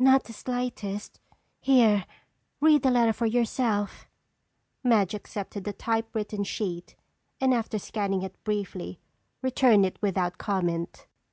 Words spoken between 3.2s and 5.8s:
yourself." Madge accepted the